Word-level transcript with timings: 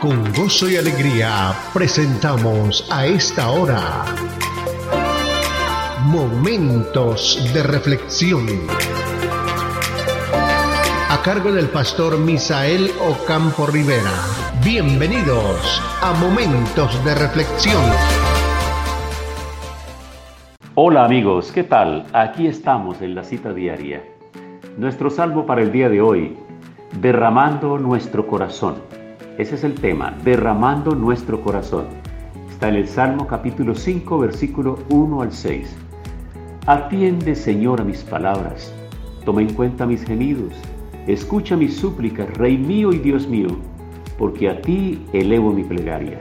Con 0.00 0.32
gozo 0.32 0.66
y 0.70 0.76
alegría 0.76 1.52
presentamos 1.74 2.88
a 2.90 3.04
esta 3.04 3.50
hora 3.50 4.06
Momentos 6.06 7.52
de 7.52 7.62
Reflexión. 7.62 8.46
A 11.10 11.20
cargo 11.22 11.52
del 11.52 11.68
pastor 11.68 12.18
Misael 12.18 12.90
Ocampo 13.10 13.66
Rivera. 13.66 14.10
Bienvenidos 14.64 15.82
a 16.00 16.14
Momentos 16.14 17.04
de 17.04 17.14
Reflexión. 17.16 17.84
Hola 20.76 21.04
amigos, 21.04 21.52
¿qué 21.52 21.64
tal? 21.64 22.06
Aquí 22.14 22.46
estamos 22.46 23.02
en 23.02 23.14
la 23.14 23.22
cita 23.22 23.52
diaria. 23.52 24.02
Nuestro 24.78 25.10
salmo 25.10 25.44
para 25.44 25.60
el 25.60 25.70
día 25.70 25.90
de 25.90 26.00
hoy, 26.00 26.38
derramando 27.02 27.76
nuestro 27.76 28.26
corazón. 28.26 28.76
Ese 29.40 29.54
es 29.54 29.64
el 29.64 29.72
tema, 29.72 30.14
derramando 30.22 30.94
nuestro 30.94 31.40
corazón. 31.40 31.86
Está 32.50 32.68
en 32.68 32.74
el 32.74 32.86
Salmo 32.86 33.26
capítulo 33.26 33.74
5, 33.74 34.18
versículo 34.18 34.80
1 34.90 35.22
al 35.22 35.32
6. 35.32 35.76
Atiende, 36.66 37.34
Señor, 37.34 37.80
a 37.80 37.84
mis 37.84 38.02
palabras. 38.02 38.70
Toma 39.24 39.40
en 39.40 39.54
cuenta 39.54 39.86
mis 39.86 40.04
gemidos. 40.04 40.52
Escucha 41.06 41.56
mis 41.56 41.74
súplicas, 41.74 42.28
Rey 42.36 42.58
mío 42.58 42.92
y 42.92 42.98
Dios 42.98 43.28
mío, 43.28 43.48
porque 44.18 44.50
a 44.50 44.60
ti 44.60 45.06
elevo 45.14 45.52
mi 45.52 45.64
plegaria. 45.64 46.18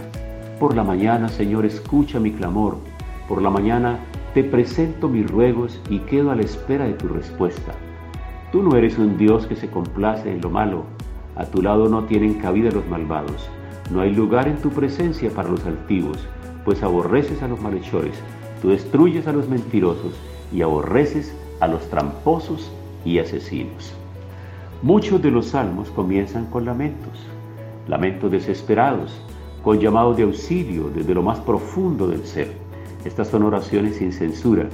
Por 0.58 0.74
la 0.74 0.86
mañana, 0.86 1.27
Señor, 1.27 1.66
escucha 1.66 2.22
mi 2.22 2.32
clamor. 2.32 2.77
Por 3.27 3.41
la 3.41 3.49
mañana 3.49 3.99
te 4.34 4.46
presento 4.46 5.10
mis 5.10 5.30
ruegos 5.30 5.82
y 5.90 5.99
quedo 5.99 6.32
a 6.32 6.38
la 6.38 6.44
espera 6.44 6.86
de 6.86 6.94
tu 6.94 7.10
respuesta. 7.10 7.74
Tú 8.54 8.63
no 8.63 8.77
eres 8.77 8.98
un 8.98 9.18
Dios 9.18 9.46
que 9.46 9.58
se 9.58 9.70
complace 9.70 10.32
en 10.32 10.40
lo 10.40 10.49
malo 10.49 10.86
a 11.39 11.45
tu 11.45 11.61
lado 11.61 11.88
no 11.88 12.03
tienen 12.03 12.34
cabida 12.34 12.70
los 12.70 12.85
malvados. 12.88 13.49
No 13.91 14.02
hay 14.02 14.13
lugar 14.13 14.49
en 14.49 14.57
tu 14.57 14.71
presencia 14.71 15.31
para 15.31 15.49
los 15.49 15.65
altivos, 15.65 16.17
pues 16.65 16.84
aborreces 16.84 17.41
a 17.41 17.48
los 17.48 17.62
malhechores, 17.62 18.13
tú 18.62 18.70
destruyes 18.70 19.26
a 19.26 19.31
los 19.31 19.48
mentirosos 19.48 20.13
y 20.54 20.62
aborreces 20.62 21.34
a 21.62 21.68
los 21.70 21.90
tramposos 21.90 22.70
y 23.05 23.20
asesinos. 23.20 23.93
Muchos 24.81 25.21
de 25.21 25.31
los 25.31 25.48
salmos 25.48 25.90
comienzan 25.91 26.46
con 26.48 26.65
lamentos, 26.65 27.26
lamentos 27.87 28.29
desesperados, 28.31 29.21
con 29.63 29.79
llamados 29.79 30.18
de 30.18 30.24
auxilio 30.24 30.91
desde 30.93 31.15
lo 31.15 31.24
más 31.24 31.40
profundo 31.40 32.09
del 32.09 32.26
ser. 32.26 32.51
Estas 33.05 33.29
son 33.29 33.43
oraciones 33.43 33.96
sin 33.96 34.12
censura, 34.12 34.68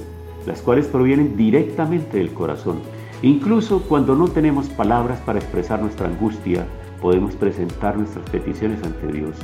las 0.48 0.62
cuales 0.62 0.86
provienen 0.86 1.36
directamente 1.36 2.18
del 2.18 2.32
corazón 2.34 2.80
Incluso 3.26 3.82
cuando 3.82 4.14
no 4.14 4.28
tenemos 4.28 4.68
palabras 4.68 5.18
para 5.22 5.40
expresar 5.40 5.82
nuestra 5.82 6.06
angustia, 6.06 6.64
podemos 7.02 7.34
presentar 7.34 7.98
nuestras 7.98 8.24
peticiones 8.30 8.80
ante 8.84 9.08
Dios. 9.08 9.34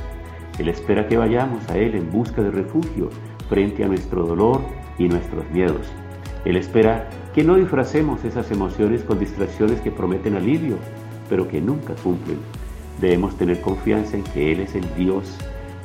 Él 0.60 0.68
espera 0.68 1.08
que 1.08 1.16
vayamos 1.16 1.68
a 1.68 1.76
Él 1.76 1.96
en 1.96 2.08
busca 2.08 2.42
de 2.42 2.52
refugio 2.52 3.10
frente 3.48 3.82
a 3.82 3.88
nuestro 3.88 4.24
dolor 4.24 4.60
y 4.98 5.08
nuestros 5.08 5.50
miedos. 5.50 5.88
Él 6.44 6.58
espera 6.58 7.10
que 7.34 7.42
no 7.42 7.56
disfracemos 7.56 8.22
esas 8.22 8.52
emociones 8.52 9.02
con 9.02 9.18
distracciones 9.18 9.80
que 9.80 9.90
prometen 9.90 10.36
alivio, 10.36 10.76
pero 11.28 11.48
que 11.48 11.60
nunca 11.60 11.94
cumplen. 12.04 12.38
Debemos 13.00 13.36
tener 13.36 13.60
confianza 13.62 14.16
en 14.16 14.22
que 14.22 14.52
Él 14.52 14.60
es 14.60 14.76
el 14.76 14.94
Dios 14.94 15.36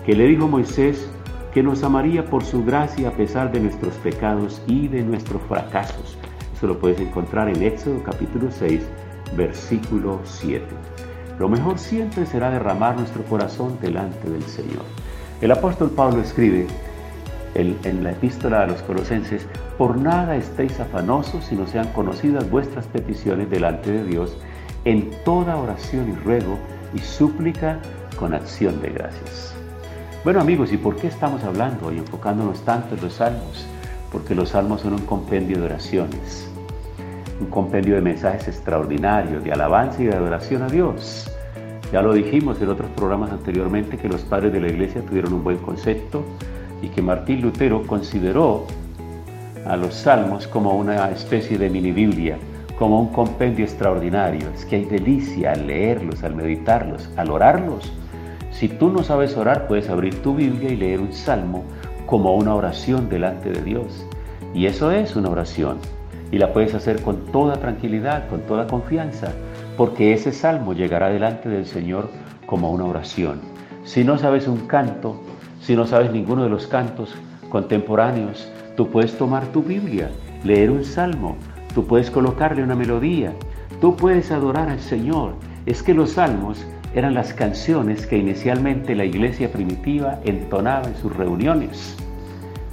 que 0.05 0.15
le 0.15 0.27
dijo 0.27 0.43
a 0.43 0.49
Moisés 0.49 1.09
que 1.51 1.63
nos 1.63 1.81
amaría 1.81 2.25
por 2.25 2.43
su 2.43 2.63
gracia 2.63 3.09
a 3.09 3.13
pesar 3.13 3.51
de 3.51 3.59
nuestros 3.59 3.95
pecados 3.95 4.61
y 4.67 4.87
de 4.87 5.01
nuestros 5.01 5.41
fracasos. 5.47 6.16
Eso 6.57 6.65
lo 6.65 6.79
puedes 6.79 6.99
encontrar 6.99 7.49
en 7.49 7.61
Éxodo 7.61 8.01
capítulo 8.01 8.49
6, 8.49 8.81
versículo 9.35 10.21
7. 10.23 10.65
Lo 11.37 11.49
mejor 11.49 11.77
siempre 11.77 12.25
será 12.25 12.49
derramar 12.49 12.97
nuestro 12.97 13.21
corazón 13.25 13.77
delante 13.79 14.27
del 14.27 14.41
Señor. 14.41 14.81
El 15.39 15.51
apóstol 15.51 15.91
Pablo 15.91 16.19
escribe 16.19 16.65
en 17.53 18.03
la 18.03 18.09
epístola 18.09 18.63
a 18.63 18.65
los 18.65 18.81
colosenses, 18.81 19.45
por 19.77 19.97
nada 19.97 20.35
estéis 20.35 20.79
afanosos 20.79 21.45
si 21.45 21.55
no 21.55 21.67
sean 21.67 21.93
conocidas 21.93 22.49
vuestras 22.49 22.87
peticiones 22.87 23.51
delante 23.51 23.91
de 23.91 24.03
Dios 24.03 24.35
en 24.83 25.11
toda 25.23 25.57
oración 25.57 26.09
y 26.09 26.15
ruego 26.25 26.57
y 26.91 26.97
súplica 26.97 27.77
con 28.17 28.33
acción 28.33 28.81
de 28.81 28.89
gracias. 28.89 29.53
Bueno 30.23 30.41
amigos, 30.41 30.73
¿y 30.73 30.77
por 30.77 30.95
qué 30.95 31.05
estamos 31.05 31.43
hablando 31.43 31.91
y 31.91 31.99
enfocándonos 31.99 32.65
tanto 32.65 32.95
en 32.95 33.01
los 33.01 33.13
salmos? 33.13 33.67
Porque 34.11 34.35
los 34.35 34.49
salmos 34.49 34.81
son 34.81 34.93
un 34.93 35.05
compendio 35.05 35.59
de 35.59 35.65
oraciones 35.65 36.47
un 37.39 37.47
compendio 37.47 37.95
de 37.95 38.01
mensajes 38.01 38.47
extraordinarios 38.47 39.43
de 39.43 39.51
alabanza 39.51 40.01
y 40.01 40.05
de 40.05 40.15
adoración 40.15 40.63
a 40.63 40.67
Dios. 40.67 41.29
Ya 41.91 42.01
lo 42.01 42.13
dijimos 42.13 42.61
en 42.61 42.69
otros 42.69 42.89
programas 42.91 43.31
anteriormente 43.31 43.97
que 43.97 44.09
los 44.09 44.21
padres 44.21 44.51
de 44.51 44.59
la 44.59 44.67
iglesia 44.67 45.01
tuvieron 45.01 45.33
un 45.33 45.43
buen 45.43 45.57
concepto 45.57 46.23
y 46.81 46.89
que 46.89 47.01
Martín 47.01 47.41
Lutero 47.41 47.83
consideró 47.83 48.65
a 49.65 49.77
los 49.77 49.93
salmos 49.93 50.47
como 50.47 50.75
una 50.75 51.09
especie 51.11 51.57
de 51.57 51.69
mini 51.69 51.91
Biblia, 51.91 52.37
como 52.77 52.99
un 52.99 53.07
compendio 53.09 53.65
extraordinario. 53.65 54.49
Es 54.53 54.65
que 54.65 54.77
hay 54.77 54.85
delicia 54.85 55.53
al 55.53 55.67
leerlos, 55.67 56.23
al 56.23 56.35
meditarlos, 56.35 57.09
al 57.15 57.31
orarlos. 57.31 57.91
Si 58.51 58.67
tú 58.67 58.89
no 58.89 59.03
sabes 59.03 59.37
orar, 59.37 59.67
puedes 59.67 59.89
abrir 59.89 60.21
tu 60.21 60.35
Biblia 60.35 60.71
y 60.71 60.77
leer 60.77 60.99
un 60.99 61.13
salmo 61.13 61.63
como 62.07 62.33
una 62.33 62.55
oración 62.55 63.09
delante 63.09 63.51
de 63.51 63.61
Dios. 63.61 64.07
Y 64.55 64.65
eso 64.65 64.91
es 64.91 65.15
una 65.15 65.29
oración 65.29 65.77
y 66.31 66.39
la 66.39 66.51
puedes 66.51 66.73
hacer 66.73 67.01
con 67.01 67.25
toda 67.27 67.57
tranquilidad, 67.57 68.27
con 68.29 68.41
toda 68.41 68.65
confianza, 68.65 69.31
porque 69.77 70.13
ese 70.13 70.31
salmo 70.31 70.73
llegará 70.73 71.09
delante 71.09 71.49
del 71.49 71.65
Señor 71.65 72.09
como 72.47 72.71
una 72.71 72.85
oración. 72.85 73.41
Si 73.83 74.03
no 74.03 74.17
sabes 74.17 74.47
un 74.47 74.67
canto, 74.67 75.21
si 75.61 75.75
no 75.75 75.85
sabes 75.85 76.11
ninguno 76.11 76.43
de 76.43 76.49
los 76.49 76.65
cantos 76.67 77.13
contemporáneos, 77.49 78.51
tú 78.75 78.89
puedes 78.89 79.17
tomar 79.17 79.45
tu 79.47 79.61
Biblia, 79.61 80.09
leer 80.43 80.71
un 80.71 80.83
salmo, 80.83 81.35
tú 81.73 81.85
puedes 81.85 82.09
colocarle 82.09 82.63
una 82.63 82.75
melodía, 82.75 83.33
tú 83.79 83.95
puedes 83.95 84.31
adorar 84.31 84.69
al 84.69 84.79
Señor. 84.79 85.33
Es 85.65 85.83
que 85.83 85.93
los 85.93 86.11
salmos 86.11 86.65
eran 86.95 87.13
las 87.13 87.33
canciones 87.33 88.07
que 88.07 88.17
inicialmente 88.17 88.95
la 88.95 89.05
iglesia 89.05 89.51
primitiva 89.51 90.19
entonaba 90.23 90.87
en 90.87 90.95
sus 90.95 91.15
reuniones. 91.15 91.95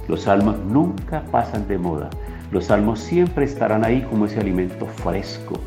Los 0.07 0.21
salmos 0.23 0.57
nunca 0.59 1.23
pasan 1.31 1.67
de 1.67 1.77
moda. 1.77 2.09
Los 2.51 2.65
salmos 2.65 2.99
siempre 2.99 3.45
estarán 3.45 3.83
ahí 3.83 4.01
como 4.09 4.25
ese 4.25 4.39
alimento 4.39 4.85
fresco, 4.85 5.59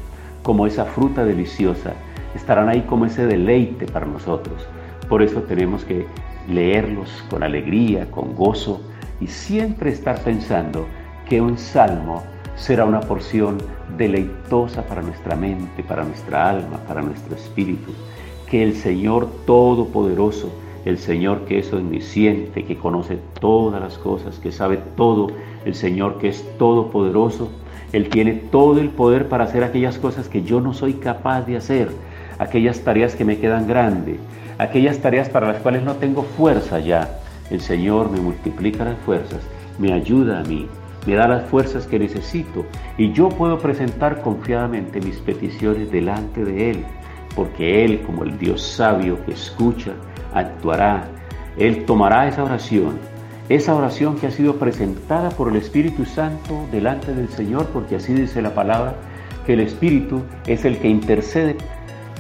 como 0.42 0.66
esa 0.66 0.84
fruta 0.84 1.24
deliciosa, 1.24 1.92
estarán 2.34 2.68
ahí 2.68 2.82
como 2.82 3.04
ese 3.04 3.26
deleite 3.26 3.86
para 3.86 4.06
nosotros. 4.06 4.66
Por 5.08 5.22
eso 5.22 5.42
tenemos 5.42 5.84
que 5.84 6.06
leerlos 6.48 7.10
con 7.30 7.42
alegría, 7.42 8.10
con 8.10 8.34
gozo 8.34 8.80
y 9.20 9.26
siempre 9.26 9.90
estar 9.90 10.20
pensando 10.22 10.86
que 11.28 11.40
un 11.40 11.58
salmo 11.58 12.22
será 12.56 12.84
una 12.84 13.00
porción 13.00 13.58
deleitosa 13.96 14.82
para 14.82 15.02
nuestra 15.02 15.36
mente, 15.36 15.82
para 15.82 16.04
nuestra 16.04 16.50
alma, 16.50 16.78
para 16.86 17.02
nuestro 17.02 17.36
espíritu. 17.36 17.92
Que 18.50 18.62
el 18.62 18.74
Señor 18.74 19.28
Todopoderoso, 19.46 20.50
el 20.84 20.98
Señor 20.98 21.44
que 21.44 21.58
es 21.58 21.72
omnisciente, 21.72 22.64
que 22.64 22.76
conoce 22.76 23.18
todas 23.40 23.80
las 23.80 23.98
cosas, 23.98 24.38
que 24.38 24.52
sabe 24.52 24.78
todo, 24.96 25.28
el 25.64 25.74
Señor 25.74 26.18
que 26.18 26.28
es 26.28 26.44
todopoderoso, 26.56 27.50
Él 27.92 28.08
tiene 28.08 28.32
todo 28.32 28.80
el 28.80 28.88
poder 28.88 29.28
para 29.28 29.44
hacer 29.44 29.64
aquellas 29.64 29.98
cosas 29.98 30.28
que 30.28 30.42
yo 30.42 30.60
no 30.60 30.72
soy 30.72 30.94
capaz 30.94 31.42
de 31.42 31.56
hacer, 31.56 31.90
aquellas 32.38 32.80
tareas 32.80 33.14
que 33.14 33.24
me 33.24 33.38
quedan 33.38 33.66
grandes, 33.68 34.16
aquellas 34.56 34.98
tareas 34.98 35.28
para 35.28 35.48
las 35.48 35.60
cuales 35.60 35.82
no 35.82 35.96
tengo 35.96 36.22
fuerza 36.22 36.80
ya. 36.80 37.20
El 37.50 37.60
Señor 37.60 38.10
me 38.10 38.20
multiplica 38.20 38.84
las 38.84 38.98
fuerzas, 39.00 39.40
me 39.78 39.92
ayuda 39.92 40.40
a 40.40 40.44
mí, 40.44 40.66
me 41.06 41.14
da 41.14 41.28
las 41.28 41.44
fuerzas 41.48 41.86
que 41.86 41.98
necesito 41.98 42.64
y 42.96 43.12
yo 43.12 43.28
puedo 43.28 43.58
presentar 43.58 44.20
confiadamente 44.20 45.00
mis 45.00 45.16
peticiones 45.16 45.90
delante 45.90 46.44
de 46.44 46.70
Él, 46.70 46.84
porque 47.38 47.84
Él, 47.84 48.02
como 48.02 48.24
el 48.24 48.36
Dios 48.36 48.60
sabio 48.60 49.24
que 49.24 49.30
escucha, 49.30 49.92
actuará. 50.34 51.04
Él 51.56 51.84
tomará 51.84 52.26
esa 52.26 52.42
oración 52.42 52.98
esa 53.48 53.74
oración 53.74 54.16
que 54.16 54.26
ha 54.26 54.30
sido 54.30 54.56
presentada 54.56 55.30
por 55.30 55.48
el 55.48 55.56
Espíritu 55.56 56.04
Santo 56.04 56.66
delante 56.70 57.14
del 57.14 57.30
Señor, 57.30 57.68
porque 57.72 57.96
así 57.96 58.12
dice 58.12 58.42
la 58.42 58.54
palabra, 58.54 58.96
que 59.46 59.54
el 59.54 59.60
Espíritu 59.60 60.22
es 60.46 60.66
el 60.66 60.76
que 60.78 60.88
intercede 60.88 61.56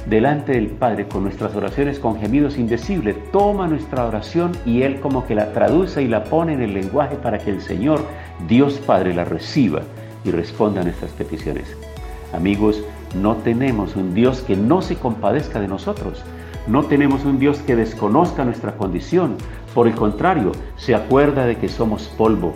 delante 0.06 0.52
del 0.52 0.68
Padre 0.68 1.06
con 1.06 1.24
nuestras 1.24 1.54
oraciones 1.54 1.98
con 1.98 2.18
gemidos 2.18 2.56
indecibles. 2.56 3.14
Toma 3.30 3.68
nuestra 3.68 4.06
oración 4.06 4.52
y 4.64 4.82
Él 4.82 5.00
como 5.00 5.26
que 5.26 5.34
la 5.34 5.52
traduce 5.52 6.02
y 6.02 6.08
la 6.08 6.24
pone 6.24 6.54
en 6.54 6.62
el 6.62 6.72
lenguaje 6.72 7.16
para 7.16 7.36
que 7.36 7.50
el 7.50 7.60
Señor, 7.60 8.06
Dios 8.48 8.80
Padre, 8.86 9.12
la 9.12 9.24
reciba 9.24 9.82
y 10.24 10.30
responda 10.30 10.80
a 10.80 10.84
nuestras 10.84 11.10
peticiones. 11.10 11.76
Amigos, 12.32 12.82
no 13.14 13.36
tenemos 13.36 13.96
un 13.96 14.14
Dios 14.14 14.40
que 14.40 14.56
no 14.56 14.82
se 14.82 14.96
compadezca 14.96 15.60
de 15.60 15.68
nosotros. 15.68 16.22
No 16.66 16.84
tenemos 16.84 17.24
un 17.24 17.38
Dios 17.38 17.58
que 17.60 17.76
desconozca 17.76 18.44
nuestra 18.44 18.76
condición. 18.76 19.36
Por 19.74 19.88
el 19.88 19.94
contrario, 19.94 20.52
se 20.76 20.94
acuerda 20.94 21.46
de 21.46 21.56
que 21.56 21.68
somos 21.68 22.08
polvo. 22.18 22.52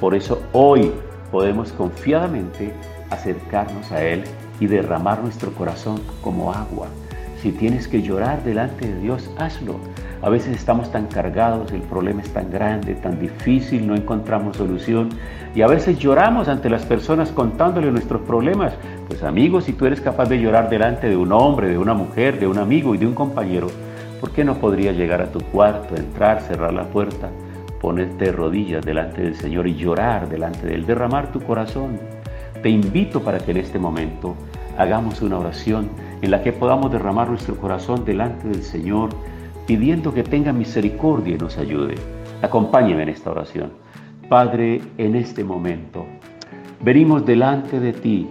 Por 0.00 0.14
eso 0.14 0.42
hoy 0.52 0.92
podemos 1.30 1.72
confiadamente 1.72 2.72
acercarnos 3.10 3.92
a 3.92 4.04
Él 4.04 4.24
y 4.60 4.66
derramar 4.66 5.22
nuestro 5.22 5.52
corazón 5.52 6.00
como 6.22 6.52
agua. 6.52 6.88
Si 7.40 7.52
tienes 7.52 7.86
que 7.86 8.02
llorar 8.02 8.42
delante 8.42 8.88
de 8.88 9.00
Dios, 9.00 9.30
hazlo. 9.38 9.76
A 10.24 10.30
veces 10.30 10.56
estamos 10.56 10.90
tan 10.90 11.08
cargados, 11.08 11.70
el 11.70 11.82
problema 11.82 12.22
es 12.22 12.32
tan 12.32 12.50
grande, 12.50 12.94
tan 12.94 13.20
difícil, 13.20 13.86
no 13.86 13.94
encontramos 13.94 14.56
solución 14.56 15.10
y 15.54 15.60
a 15.60 15.66
veces 15.66 15.98
lloramos 15.98 16.48
ante 16.48 16.70
las 16.70 16.86
personas 16.86 17.30
contándole 17.30 17.90
nuestros 17.92 18.22
problemas. 18.22 18.72
Pues 19.06 19.22
amigos, 19.22 19.64
si 19.64 19.74
tú 19.74 19.84
eres 19.84 20.00
capaz 20.00 20.30
de 20.30 20.40
llorar 20.40 20.70
delante 20.70 21.10
de 21.10 21.16
un 21.18 21.30
hombre, 21.30 21.68
de 21.68 21.76
una 21.76 21.92
mujer, 21.92 22.40
de 22.40 22.46
un 22.46 22.56
amigo 22.56 22.94
y 22.94 22.98
de 22.98 23.06
un 23.06 23.12
compañero, 23.12 23.66
¿por 24.18 24.30
qué 24.30 24.44
no 24.44 24.54
podrías 24.54 24.96
llegar 24.96 25.20
a 25.20 25.30
tu 25.30 25.40
cuarto, 25.40 25.94
entrar, 25.94 26.40
cerrar 26.40 26.72
la 26.72 26.84
puerta, 26.84 27.28
ponerte 27.78 28.24
de 28.24 28.32
rodillas 28.32 28.82
delante 28.82 29.20
del 29.20 29.34
Señor 29.34 29.66
y 29.66 29.74
llorar 29.74 30.30
delante 30.30 30.66
de 30.66 30.76
Él, 30.76 30.86
derramar 30.86 31.32
tu 31.32 31.40
corazón? 31.42 32.00
Te 32.62 32.70
invito 32.70 33.20
para 33.20 33.40
que 33.40 33.50
en 33.50 33.58
este 33.58 33.78
momento 33.78 34.36
hagamos 34.78 35.20
una 35.20 35.38
oración 35.38 35.90
en 36.22 36.30
la 36.30 36.42
que 36.42 36.54
podamos 36.54 36.90
derramar 36.90 37.28
nuestro 37.28 37.56
corazón 37.56 38.06
delante 38.06 38.48
del 38.48 38.62
Señor 38.62 39.10
pidiendo 39.66 40.12
que 40.12 40.22
tenga 40.22 40.52
misericordia 40.52 41.34
y 41.34 41.38
nos 41.38 41.58
ayude. 41.58 41.94
Acompáñeme 42.42 43.04
en 43.04 43.08
esta 43.08 43.30
oración. 43.30 43.72
Padre, 44.28 44.80
en 44.98 45.16
este 45.16 45.44
momento, 45.44 46.06
venimos 46.80 47.24
delante 47.24 47.80
de 47.80 47.92
ti, 47.92 48.28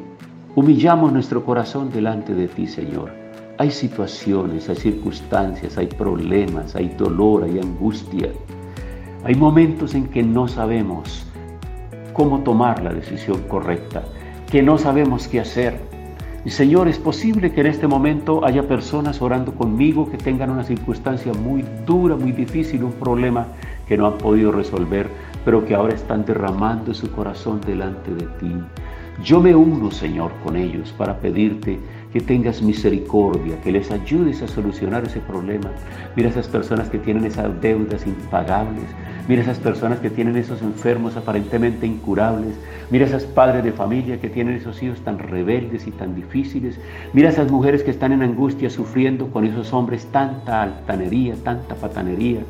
humillamos 0.55 1.11
nuestro 1.11 1.43
corazón 1.43 1.91
delante 1.91 2.33
de 2.33 2.47
ti, 2.47 2.67
Señor. 2.67 3.11
Hay 3.57 3.71
situaciones, 3.71 4.69
hay 4.69 4.75
circunstancias, 4.75 5.77
hay 5.77 5.87
problemas, 5.87 6.75
hay 6.75 6.89
dolor, 6.89 7.43
hay 7.43 7.59
angustia. 7.59 8.29
Hay 9.23 9.35
momentos 9.35 9.95
en 9.95 10.07
que 10.07 10.23
no 10.23 10.47
sabemos 10.47 11.25
cómo 12.13 12.39
tomar 12.39 12.83
la 12.83 12.93
decisión 12.93 13.41
correcta, 13.47 14.03
que 14.51 14.61
no 14.61 14.77
sabemos 14.77 15.27
qué 15.27 15.39
hacer, 15.39 15.79
y 16.45 16.49
Señor, 16.49 16.89
es 16.89 16.99
posible 16.99 17.53
que 17.53 17.61
en 17.61 17.67
este 17.67 17.87
momento 17.87 18.43
haya 18.43 18.67
personas 18.67 19.21
orando 19.21 19.53
conmigo 19.53 20.11
que 20.11 20.17
tengan 20.17 20.49
una 20.49 20.65
circunstancia 20.65 21.31
muy 21.33 21.63
dura, 21.85 22.17
muy 22.17 22.33
difícil, 22.33 22.83
un 22.83 22.91
problema 22.91 23.47
que 23.87 23.97
no 23.97 24.07
han 24.07 24.17
podido 24.17 24.51
resolver, 24.51 25.07
pero 25.45 25.65
que 25.65 25.73
ahora 25.73 25.93
están 25.93 26.25
derramando 26.25 26.93
su 26.93 27.09
corazón 27.11 27.61
delante 27.65 28.13
de 28.13 28.25
ti. 28.39 28.53
Yo 29.23 29.39
me 29.39 29.55
uno, 29.55 29.89
Señor, 29.91 30.31
con 30.43 30.57
ellos 30.57 30.93
para 30.97 31.17
pedirte 31.17 31.79
que 32.11 32.19
tengas 32.19 32.61
misericordia, 32.61 33.59
que 33.61 33.71
les 33.71 33.89
ayudes 33.89 34.41
a 34.41 34.47
solucionar 34.47 35.05
ese 35.05 35.19
problema. 35.21 35.71
Mira 36.15 36.29
esas 36.29 36.47
personas 36.47 36.89
que 36.89 36.99
tienen 36.99 37.25
esas 37.25 37.49
deudas 37.61 38.05
impagables. 38.05 38.85
Mira 39.25 39.41
esas 39.41 39.57
personas 39.57 39.99
que 39.99 40.09
tienen 40.09 40.35
esos 40.35 40.61
enfermos 40.61 41.15
aparentemente 41.15 41.87
incurables. 41.87 42.55
Mira 42.89 43.05
esas 43.05 43.23
padres 43.23 43.63
de 43.63 43.71
familia 43.71 44.19
que 44.19 44.29
tienen 44.29 44.55
esos 44.55 44.83
hijos 44.83 44.99
tan 44.99 45.17
rebeldes 45.17 45.87
y 45.87 45.91
tan 45.91 46.13
difíciles. 46.13 46.77
Mira 47.13 47.29
esas 47.29 47.49
mujeres 47.49 47.83
que 47.83 47.91
están 47.91 48.11
en 48.11 48.21
angustia 48.21 48.69
sufriendo 48.69 49.27
con 49.27 49.45
esos 49.45 49.71
hombres 49.71 50.05
tanta 50.07 50.61
altanería, 50.61 51.35
tanta 51.41 51.75
patanería, 51.75 52.41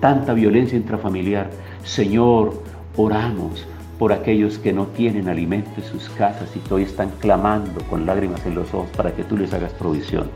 tanta 0.00 0.34
violencia 0.34 0.76
intrafamiliar. 0.76 1.48
Señor, 1.84 2.60
oramos 2.96 3.64
por 3.96 4.12
aquellos 4.12 4.58
que 4.58 4.72
no 4.72 4.86
tienen 4.86 5.28
alimento 5.28 5.70
en 5.76 5.84
sus 5.84 6.08
casas 6.10 6.50
y 6.56 6.58
que 6.58 6.74
hoy 6.74 6.82
están 6.82 7.10
clamando 7.20 7.80
con 7.88 8.04
lágrimas 8.04 8.44
en 8.46 8.56
los 8.56 8.74
ojos 8.74 8.88
para 8.96 9.12
que 9.12 9.22
tú 9.22 9.36
les 9.36 9.54
hagas 9.54 9.72
provisión. 9.74 10.28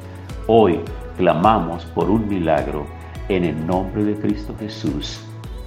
Hoy 0.46 0.78
clamamos 1.16 1.84
por 1.86 2.08
un 2.08 2.28
milagro 2.28 2.86
en 3.28 3.44
el 3.44 3.66
nombre 3.66 4.04
de 4.04 4.14
Cristo 4.14 4.54
Jesús. 4.58 5.26